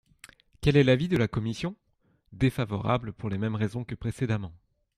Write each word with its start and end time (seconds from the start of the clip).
Quel 0.61 0.77
est 0.77 0.83
l’avis 0.83 1.09
de 1.09 1.15
la 1.15 1.27
commission? 1.27 1.75
Défavorable, 2.33 3.13
pour 3.13 3.29
les 3.29 3.37
mêmes 3.37 3.53
raisons 3.53 3.83
que 3.83 3.93
précédemment. 3.93 4.51